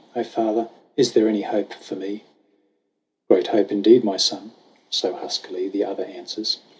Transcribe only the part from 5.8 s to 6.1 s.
other